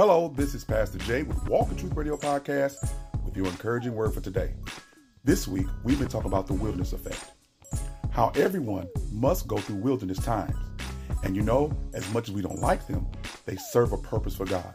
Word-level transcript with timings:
Hello, 0.00 0.32
this 0.34 0.54
is 0.54 0.64
Pastor 0.64 0.96
Jay 1.00 1.24
with 1.24 1.46
Walk 1.46 1.70
in 1.70 1.76
Truth 1.76 1.94
Radio 1.94 2.16
Podcast 2.16 2.90
with 3.22 3.36
your 3.36 3.44
encouraging 3.44 3.94
word 3.94 4.14
for 4.14 4.22
today. 4.22 4.54
This 5.24 5.46
week, 5.46 5.66
we've 5.84 5.98
been 5.98 6.08
talking 6.08 6.30
about 6.30 6.46
the 6.46 6.54
wilderness 6.54 6.94
effect. 6.94 7.32
How 8.10 8.32
everyone 8.34 8.88
must 9.12 9.46
go 9.46 9.58
through 9.58 9.76
wilderness 9.76 10.16
times. 10.18 10.56
And 11.22 11.36
you 11.36 11.42
know, 11.42 11.70
as 11.92 12.10
much 12.14 12.30
as 12.30 12.34
we 12.34 12.40
don't 12.40 12.60
like 12.60 12.86
them, 12.86 13.06
they 13.44 13.56
serve 13.56 13.92
a 13.92 13.98
purpose 13.98 14.34
for 14.34 14.46
God. 14.46 14.74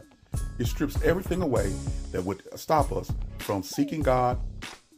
It 0.60 0.68
strips 0.68 1.02
everything 1.02 1.42
away 1.42 1.74
that 2.12 2.22
would 2.22 2.44
stop 2.56 2.92
us 2.92 3.12
from 3.38 3.64
seeking 3.64 4.02
God, 4.02 4.38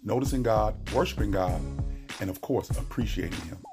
noticing 0.05 0.43
God, 0.43 0.75
worshiping 0.93 1.31
God, 1.31 1.59
and 2.21 2.29
of 2.29 2.43
course, 2.43 2.69
appreciating 2.69 3.41
Him. 3.47 3.65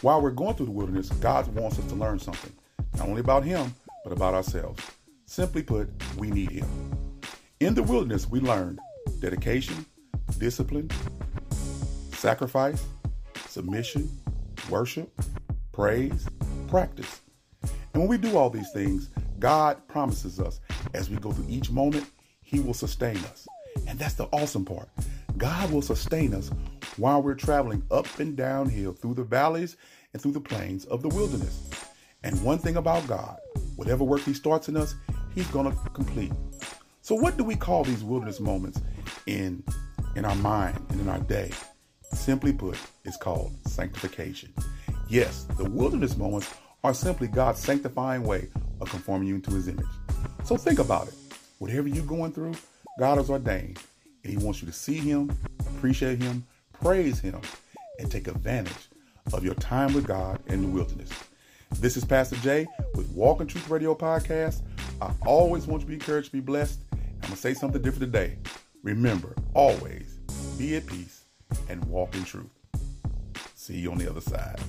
While 0.00 0.22
we're 0.22 0.32
going 0.32 0.56
through 0.56 0.66
the 0.66 0.72
wilderness, 0.72 1.10
God 1.10 1.46
wants 1.54 1.78
us 1.78 1.86
to 1.86 1.94
learn 1.94 2.18
something, 2.18 2.52
not 2.96 3.06
only 3.06 3.20
about 3.20 3.44
Him, 3.44 3.72
but 4.02 4.12
about 4.12 4.34
ourselves. 4.34 4.82
Simply 5.32 5.62
put, 5.62 5.88
we 6.18 6.30
need 6.30 6.50
Him. 6.50 6.68
In 7.58 7.72
the 7.72 7.82
wilderness, 7.82 8.28
we 8.28 8.38
learned 8.38 8.78
dedication, 9.18 9.86
discipline, 10.36 10.90
sacrifice, 12.10 12.84
submission, 13.46 14.10
worship, 14.68 15.10
praise, 15.72 16.28
practice. 16.68 17.22
And 17.62 18.02
when 18.02 18.08
we 18.08 18.18
do 18.18 18.36
all 18.36 18.50
these 18.50 18.70
things, 18.72 19.08
God 19.38 19.88
promises 19.88 20.38
us 20.38 20.60
as 20.92 21.08
we 21.08 21.16
go 21.16 21.32
through 21.32 21.46
each 21.48 21.70
moment, 21.70 22.04
He 22.42 22.60
will 22.60 22.74
sustain 22.74 23.16
us. 23.16 23.48
And 23.88 23.98
that's 23.98 24.16
the 24.16 24.28
awesome 24.32 24.66
part. 24.66 24.90
God 25.38 25.72
will 25.72 25.80
sustain 25.80 26.34
us 26.34 26.50
while 26.98 27.22
we're 27.22 27.36
traveling 27.36 27.82
up 27.90 28.18
and 28.18 28.36
downhill 28.36 28.92
through 28.92 29.14
the 29.14 29.24
valleys 29.24 29.78
and 30.12 30.20
through 30.20 30.32
the 30.32 30.40
plains 30.42 30.84
of 30.84 31.00
the 31.00 31.08
wilderness. 31.08 31.70
And 32.22 32.40
one 32.42 32.58
thing 32.58 32.76
about 32.76 33.06
God, 33.08 33.40
whatever 33.76 34.04
work 34.04 34.20
He 34.20 34.34
starts 34.34 34.68
in 34.68 34.76
us, 34.76 34.94
He's 35.34 35.46
going 35.48 35.70
to 35.70 35.90
complete. 35.90 36.32
So, 37.00 37.14
what 37.14 37.36
do 37.36 37.44
we 37.44 37.56
call 37.56 37.84
these 37.84 38.04
wilderness 38.04 38.40
moments 38.40 38.80
in, 39.26 39.62
in 40.14 40.24
our 40.24 40.36
mind 40.36 40.78
and 40.90 41.00
in 41.00 41.08
our 41.08 41.18
day? 41.20 41.50
Simply 42.12 42.52
put, 42.52 42.78
it's 43.04 43.16
called 43.16 43.52
sanctification. 43.66 44.52
Yes, 45.08 45.44
the 45.56 45.68
wilderness 45.68 46.16
moments 46.16 46.52
are 46.84 46.94
simply 46.94 47.28
God's 47.28 47.60
sanctifying 47.60 48.24
way 48.24 48.48
of 48.80 48.90
conforming 48.90 49.28
you 49.28 49.36
into 49.36 49.50
His 49.52 49.68
image. 49.68 49.86
So, 50.44 50.56
think 50.56 50.78
about 50.78 51.08
it. 51.08 51.14
Whatever 51.58 51.88
you're 51.88 52.04
going 52.04 52.32
through, 52.32 52.54
God 52.98 53.18
has 53.18 53.30
ordained, 53.30 53.78
and 54.24 54.32
He 54.32 54.44
wants 54.44 54.60
you 54.60 54.66
to 54.66 54.74
see 54.74 54.98
Him, 54.98 55.30
appreciate 55.60 56.22
Him, 56.22 56.44
praise 56.72 57.20
Him, 57.20 57.40
and 57.98 58.10
take 58.10 58.28
advantage 58.28 58.88
of 59.32 59.44
your 59.44 59.54
time 59.54 59.94
with 59.94 60.06
God 60.06 60.40
in 60.48 60.60
the 60.60 60.68
wilderness. 60.68 61.10
This 61.78 61.96
is 61.96 62.04
Pastor 62.04 62.36
Jay 62.36 62.66
with 62.94 63.08
Walk 63.10 63.40
in 63.40 63.46
Truth 63.46 63.70
Radio 63.70 63.94
Podcast. 63.94 64.60
I 65.02 65.26
always 65.26 65.66
want 65.66 65.80
you 65.80 65.86
to 65.86 65.88
be 65.88 65.94
encouraged 65.94 66.30
be 66.30 66.38
blessed. 66.38 66.78
I'm 66.92 66.98
going 67.22 67.32
to 67.32 67.36
say 67.36 67.54
something 67.54 67.82
different 67.82 68.12
today. 68.12 68.36
Remember, 68.84 69.34
always 69.52 70.18
be 70.56 70.76
at 70.76 70.86
peace 70.86 71.24
and 71.68 71.84
walk 71.86 72.14
in 72.14 72.24
truth. 72.24 72.50
See 73.56 73.78
you 73.78 73.90
on 73.90 73.98
the 73.98 74.08
other 74.08 74.20
side. 74.20 74.60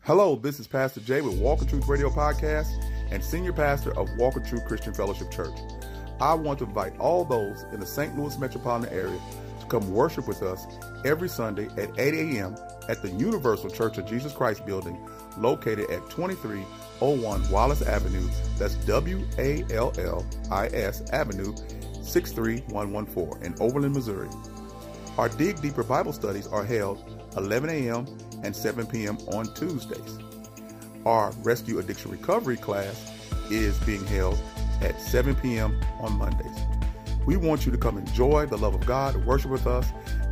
Hello, 0.00 0.34
this 0.34 0.58
is 0.58 0.66
Pastor 0.66 1.00
Jay 1.00 1.20
with 1.20 1.38
Walk 1.38 1.62
in 1.62 1.68
Truth 1.68 1.86
Radio 1.86 2.08
Podcast 2.08 2.72
and 3.12 3.22
Senior 3.22 3.52
Pastor 3.52 3.96
of 3.96 4.08
Walk 4.16 4.36
in 4.36 4.44
Truth 4.44 4.64
Christian 4.66 4.94
Fellowship 4.94 5.30
Church. 5.30 5.56
I 6.20 6.34
want 6.34 6.58
to 6.58 6.64
invite 6.64 6.98
all 6.98 7.24
those 7.24 7.64
in 7.72 7.78
the 7.78 7.86
St. 7.86 8.18
Louis 8.18 8.36
metropolitan 8.38 8.92
area 8.92 9.20
to 9.60 9.66
come 9.66 9.92
worship 9.92 10.26
with 10.26 10.42
us 10.42 10.66
every 11.04 11.28
Sunday 11.28 11.68
at 11.80 11.96
8 11.96 12.14
a.m. 12.14 12.56
at 12.88 13.00
the 13.02 13.10
Universal 13.10 13.70
Church 13.70 13.96
of 13.98 14.06
Jesus 14.06 14.32
Christ 14.32 14.66
building 14.66 14.98
located 15.40 15.90
at 15.90 16.08
2301 16.10 17.50
Wallis 17.50 17.82
Avenue. 17.82 18.28
That's 18.58 18.74
W 18.86 19.26
A 19.38 19.64
L 19.70 19.92
L 19.98 20.26
I 20.50 20.66
S 20.68 21.02
Avenue 21.10 21.54
63114 22.02 23.42
in 23.44 23.54
Overland, 23.60 23.94
Missouri. 23.94 24.28
Our 25.18 25.28
Dig 25.28 25.60
Deeper 25.60 25.82
Bible 25.82 26.12
studies 26.12 26.46
are 26.46 26.64
held 26.64 27.04
11 27.36 27.70
a.m. 27.70 28.06
and 28.42 28.54
7 28.54 28.86
p.m. 28.86 29.18
on 29.32 29.52
Tuesdays. 29.54 30.18
Our 31.04 31.32
Rescue 31.42 31.78
Addiction 31.78 32.10
Recovery 32.10 32.56
class 32.56 33.12
is 33.50 33.76
being 33.80 34.04
held 34.06 34.38
at 34.80 35.00
7 35.00 35.34
p.m. 35.36 35.78
on 36.00 36.12
Mondays. 36.12 36.58
We 37.26 37.36
want 37.36 37.66
you 37.66 37.72
to 37.72 37.78
come 37.78 37.98
enjoy 37.98 38.46
the 38.46 38.56
love 38.56 38.74
of 38.74 38.86
God, 38.86 39.16
worship 39.26 39.50
with 39.50 39.66
us, 39.66 39.86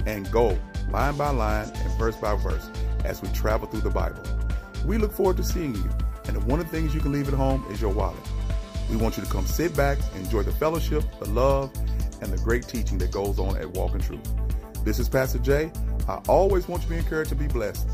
and 0.07 0.31
go 0.31 0.59
line 0.91 1.17
by 1.17 1.31
line 1.31 1.69
and 1.69 1.99
verse 1.99 2.17
by 2.17 2.37
verse 2.37 2.71
as 3.05 3.21
we 3.21 3.29
travel 3.31 3.69
through 3.69 3.81
the 3.81 3.91
Bible. 3.91 4.23
We 4.87 4.99
look 4.99 5.13
forward 5.13 5.37
to 5.39 5.43
seeing 5.43 5.75
you, 5.75 5.91
and 6.29 6.41
one 6.45 6.61
of 6.61 6.71
the 6.71 6.71
things 6.71 6.95
you 6.95 7.01
can 7.01 7.11
leave 7.11 7.27
at 7.27 7.35
home 7.35 7.67
is 7.73 7.81
your 7.81 7.93
wallet. 7.93 8.23
We 8.89 8.95
want 8.95 9.17
you 9.17 9.25
to 9.25 9.29
come 9.29 9.45
sit 9.45 9.77
back, 9.77 9.99
enjoy 10.15 10.45
the 10.45 10.53
fellowship, 10.53 11.03
the 11.19 11.29
love, 11.29 11.73
and 12.23 12.33
the 12.33 12.39
great 12.39 12.69
teaching 12.69 12.97
that 12.99 13.11
goes 13.11 13.41
on 13.41 13.57
at 13.57 13.69
Walk 13.69 13.97
in 13.97 14.01
Truth. 14.01 14.33
This 14.85 15.01
is 15.01 15.09
Pastor 15.09 15.41
Jay. 15.41 15.73
I 16.09 16.23
always 16.29 16.69
want 16.69 16.85
you 16.85 16.91
to 16.91 16.95
be 16.95 16.99
encouraged 17.01 17.31
to 17.31 17.35
be 17.35 17.49
blessed, 17.49 17.85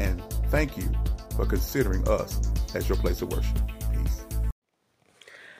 and 0.00 0.20
thank 0.50 0.76
you 0.76 0.90
for 1.36 1.46
considering 1.46 2.08
us 2.08 2.40
as 2.74 2.88
your 2.88 2.98
place 2.98 3.22
of 3.22 3.30
worship. 3.30 3.60
Peace. 3.92 4.26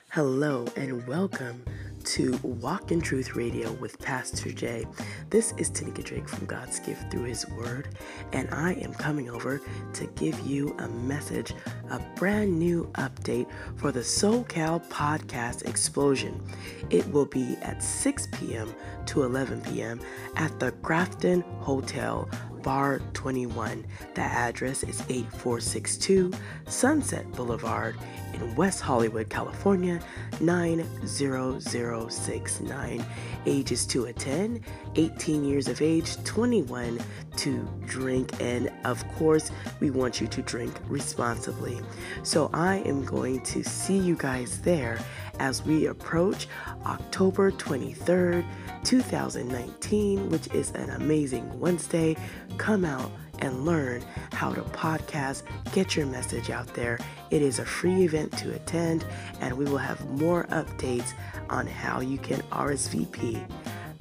Hello, 0.09 0.67
and 0.75 1.07
welcome 1.07 1.65
to 2.05 2.37
Walk 2.43 2.91
in 2.91 3.01
Truth 3.01 3.37
Radio 3.37 3.73
with 3.73 3.99
Pastor 4.01 4.51
Jay. 4.51 4.85
This 5.31 5.53
is 5.57 5.71
Tanika 5.71 6.03
Drake 6.03 6.29
from 6.29 6.47
God's 6.47 6.81
Gift 6.81 7.11
through 7.11 7.25
His 7.25 7.49
Word, 7.51 7.91
and 8.33 8.49
I 8.51 8.73
am 8.75 8.93
coming 8.95 9.31
over 9.31 9.61
to 9.93 10.07
give 10.17 10.39
you 10.41 10.75
a 10.79 10.89
message, 10.89 11.55
a 11.91 12.01
brand 12.17 12.59
new 12.59 12.91
update 12.95 13.49
for 13.77 13.93
the 13.93 14.01
SoCal 14.01 14.85
Podcast 14.89 15.69
Explosion. 15.69 16.43
It 16.91 17.07
will 17.13 17.27
be 17.27 17.57
at 17.63 17.83
6 17.83 18.29
p.m. 18.33 18.75
to 19.07 19.23
11 19.23 19.63
p.m. 19.63 20.01
at 20.37 20.59
the 20.59 20.73
Grafton 20.83 21.43
Hotel. 21.61 22.29
Bar 22.63 23.01
21. 23.13 23.85
The 24.15 24.21
address 24.21 24.85
is 24.85 25.01
8462 25.09 26.33
Sunset 26.67 27.33
Boulevard 27.33 27.97
in 28.35 28.55
West 28.55 28.81
Hollywood, 28.81 29.29
California 29.29 30.01
90069. 30.41 33.05
Ages 33.47 33.87
to 33.87 34.05
attend 34.07 34.61
18 34.97 35.45
years 35.45 35.69
of 35.69 35.81
age, 35.83 36.17
21 36.25 36.99
to 37.39 37.69
drink, 37.87 38.41
and 38.41 38.71
of 38.85 39.07
course, 39.15 39.51
we 39.81 39.91
want 39.91 40.21
you 40.21 40.27
to 40.29 40.43
drink 40.43 40.75
responsibly. 40.89 41.81
So 42.23 42.51
I 42.53 42.77
am 42.79 43.05
going 43.05 43.41
to 43.43 43.63
see 43.63 43.99
you 43.99 44.17
guys 44.17 44.61
there 44.61 44.99
as 45.39 45.65
we 45.65 45.87
approach 45.87 46.49
October 46.87 47.51
23rd, 47.53 48.45
2019, 48.85 50.31
which 50.31 50.49
is 50.55 50.71
an 50.73 50.91
amazing 50.91 51.59
Wednesday. 51.59 52.17
Come 52.59 52.85
out 52.85 53.11
and 53.41 53.65
learn 53.65 54.05
how 54.33 54.53
to 54.53 54.63
podcast, 54.63 55.43
get 55.73 55.97
your 55.97 56.07
message 56.07 56.51
out 56.51 56.73
there. 56.75 56.99
It 57.31 57.43
is 57.43 57.59
a 57.59 57.65
free 57.65 58.05
event 58.05 58.37
to 58.39 58.55
attend, 58.55 59.05
and 59.41 59.57
we 59.57 59.65
will 59.65 59.79
have 59.79 60.09
more 60.11 60.45
updates 60.45 61.13
on 61.51 61.67
how 61.67 62.01
you 62.01 62.19
can 62.19 62.41
RSVP. 62.53 63.45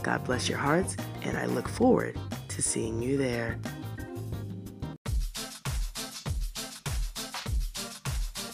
God 0.04 0.24
bless 0.26 0.48
your 0.48 0.58
hearts, 0.58 0.96
and 1.24 1.38
I 1.38 1.46
look 1.46 1.68
forward 1.68 2.20
seeing 2.62 3.02
you 3.02 3.18
there. 3.18 3.58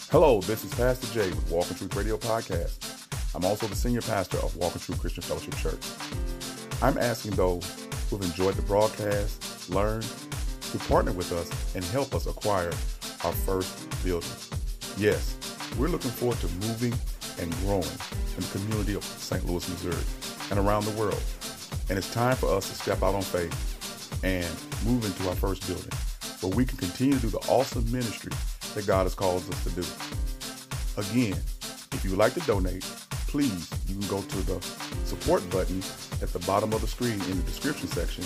Hello, 0.09 0.39
this 0.41 0.63
is 0.63 0.73
Pastor 0.73 1.13
Jay 1.13 1.29
with 1.29 1.51
Walk 1.51 1.67
Truth 1.67 1.95
Radio 1.95 2.17
Podcast. 2.17 3.35
I'm 3.35 3.43
also 3.43 3.67
the 3.67 3.75
senior 3.75 4.01
pastor 4.01 4.37
of 4.37 4.55
Walk 4.55 4.73
in 4.73 4.79
Truth 4.81 5.01
Christian 5.01 5.23
Fellowship 5.23 5.55
Church. 5.57 5.83
I'm 6.81 6.97
asking 6.97 7.31
those 7.31 7.69
who've 8.09 8.21
enjoyed 8.21 8.55
the 8.55 8.61
broadcast, 8.61 9.69
learned, 9.69 10.07
to 10.71 10.77
partner 10.79 11.11
with 11.11 11.31
us 11.33 11.75
and 11.75 11.83
help 11.85 12.15
us 12.15 12.25
acquire 12.25 12.71
our 13.25 13.33
first 13.33 13.89
building. 14.03 14.29
Yes, 14.97 15.37
we're 15.77 15.89
looking 15.89 16.11
forward 16.11 16.39
to 16.39 16.47
moving 16.65 16.93
and 17.39 17.53
growing 17.57 17.83
in 17.83 18.41
the 18.41 18.49
community 18.53 18.95
of 18.95 19.03
St. 19.03 19.45
Louis, 19.45 19.67
Missouri, 19.69 20.03
and 20.49 20.59
around 20.59 20.85
the 20.85 20.91
world. 20.91 21.21
And 21.89 21.97
it's 21.97 22.11
time 22.13 22.35
for 22.37 22.49
us 22.49 22.69
to 22.69 22.75
step 22.75 23.03
out 23.03 23.13
on 23.13 23.21
faith 23.21 23.76
and 24.23 24.47
move 24.85 25.05
into 25.05 25.27
our 25.29 25.35
first 25.35 25.65
building 25.67 25.91
where 26.41 26.55
we 26.55 26.65
can 26.65 26.77
continue 26.77 27.15
to 27.15 27.21
do 27.21 27.29
the 27.29 27.39
awesome 27.49 27.89
ministry 27.91 28.31
that 28.75 28.85
God 28.85 29.03
has 29.03 29.15
called 29.15 29.43
us 29.49 29.63
to 29.63 29.69
do. 29.71 29.85
Again, 30.97 31.39
if 31.93 32.01
you 32.03 32.11
would 32.11 32.19
like 32.19 32.33
to 32.35 32.39
donate, 32.41 32.83
please, 33.27 33.69
you 33.87 33.97
can 33.97 34.07
go 34.07 34.21
to 34.21 34.37
the 34.45 34.61
support 35.05 35.47
button 35.49 35.79
at 36.21 36.29
the 36.33 36.39
bottom 36.45 36.73
of 36.73 36.81
the 36.81 36.87
screen 36.87 37.13
in 37.13 37.37
the 37.37 37.43
description 37.43 37.87
section, 37.87 38.23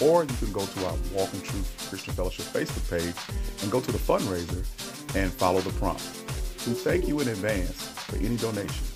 or 0.00 0.22
you 0.22 0.36
can 0.36 0.52
go 0.52 0.64
to 0.64 0.86
our 0.86 0.94
Walk 1.12 1.32
in 1.34 1.42
Truth 1.42 1.86
Christian 1.88 2.14
Fellowship 2.14 2.46
Facebook 2.46 2.90
page 2.90 3.62
and 3.62 3.70
go 3.70 3.80
to 3.80 3.92
the 3.92 3.98
fundraiser 3.98 4.64
and 5.16 5.32
follow 5.32 5.60
the 5.60 5.72
prompt. 5.74 6.02
We 6.66 6.72
thank 6.72 7.06
you 7.06 7.20
in 7.20 7.28
advance 7.28 7.88
for 7.88 8.16
any 8.16 8.36
donation. 8.36 8.86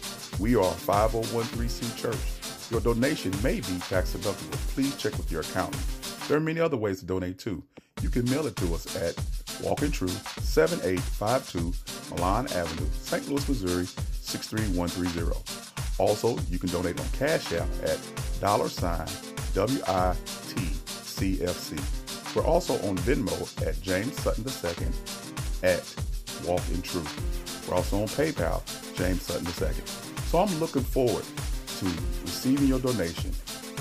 We 0.41 0.57
are 0.57 0.63
a 0.63 0.75
501c 0.75 1.97
church. 1.97 2.71
Your 2.71 2.81
donation 2.81 3.33
may 3.43 3.61
be 3.61 3.79
tax 3.89 4.15
deductible. 4.15 4.59
Please 4.75 4.97
check 4.97 5.17
with 5.17 5.31
your 5.31 5.43
accountant. 5.43 6.08
There 6.29 6.37
are 6.37 6.41
many 6.41 6.61
other 6.61 6.77
ways 6.77 7.01
to 7.01 7.07
donate 7.07 7.39
too. 7.39 7.63
You 8.03 8.11
can 8.11 8.29
mail 8.31 8.47
it 8.47 8.55
to 8.57 8.75
us 8.75 8.95
at 8.97 9.17
Walk 9.63 9.81
in 9.81 9.91
Truth, 9.91 10.45
7852 10.45 12.15
Milan 12.15 12.47
Avenue, 12.49 12.87
St. 13.01 13.27
Louis, 13.31 13.49
Missouri 13.49 13.87
63130. 13.87 15.35
Also, 15.99 16.39
you 16.51 16.59
can 16.59 16.69
donate 16.69 17.01
on 17.01 17.07
Cash 17.19 17.55
App 17.55 17.67
at 17.83 17.99
dollar 18.43 18.69
sign 18.69 19.07
WITCFC. 19.57 20.15
We're 22.37 22.45
also 22.45 22.75
on 22.87 22.99
Venmo 22.99 23.67
at 23.67 23.81
James 23.81 24.15
Sutton 24.21 24.45
II 24.45 24.89
at 25.63 25.83
Walk 26.47 26.61
in 26.75 26.83
Truth. 26.83 27.67
We're 27.67 27.77
also 27.77 28.03
on 28.03 28.09
PayPal, 28.09 28.63
James 28.97 29.23
Sutton 29.23 29.47
II. 29.47 29.73
So 30.27 30.41
I'm 30.41 30.61
looking 30.61 30.83
forward 30.85 31.25
to 31.79 31.87
receiving 32.23 32.69
your 32.69 32.81
donation 32.81 33.33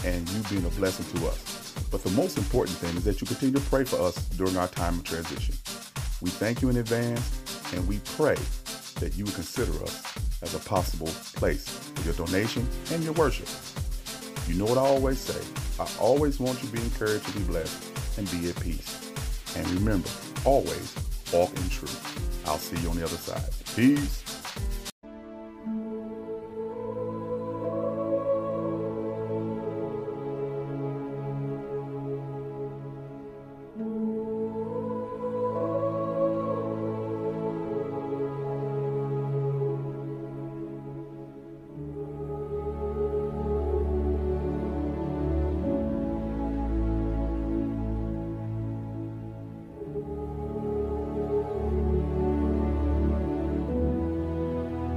and 0.06 0.30
you 0.30 0.42
being 0.50 0.66
a 0.66 0.70
blessing 0.70 1.06
to 1.20 1.28
us. 1.28 1.47
But 1.89 2.04
the 2.04 2.12
most 2.12 2.38
important 2.38 2.78
thing 2.78 2.95
is 2.98 3.04
that 3.06 3.22
you 3.22 3.28
continue 3.28 3.56
to 3.56 3.66
pray 3.69 3.84
for 3.84 4.01
us 4.01 4.16
during 4.30 4.57
our 4.57 4.68
time 4.68 4.95
of 4.95 5.04
transition. 5.04 5.56
We 6.22 6.30
thank 6.30 6.62
you 6.62 6.69
in 6.69 6.78
advance 6.78 7.74
and 7.74 7.88
we 7.88 8.00
pray 8.16 8.38
that 9.00 9.16
you 9.16 9.25
would 9.25 9.36
consider 9.36 9.72
us 9.84 10.18
as 10.42 10.54
a 10.54 10.60
possible 10.60 11.07
place 11.36 11.68
for 11.68 12.04
your 12.04 12.13
donation 12.16 12.68
and 12.92 13.04
your 13.04 13.13
worship. 13.13 13.48
You 14.48 14.56
know 14.56 14.66
what 14.66 14.78
I 14.78 14.81
always 14.81 15.19
say. 15.19 15.39
I 15.80 15.88
always 16.00 16.39
want 16.39 16.62
you 16.63 16.69
to 16.69 16.75
be 16.75 16.81
encouraged 16.81 17.25
to 17.25 17.31
be 17.34 17.44
blessed 17.44 17.84
and 18.18 18.30
be 18.31 18.50
at 18.50 18.60
peace. 18.62 19.12
And 19.56 19.68
remember, 19.72 20.10
always 20.45 20.95
walk 21.34 21.50
in 21.56 21.69
truth. 21.69 22.48
I'll 22.48 22.57
see 22.57 22.81
you 22.81 22.89
on 22.89 22.98
the 22.98 23.04
other 23.04 23.18
side. 23.18 23.50
Peace. 23.75 24.37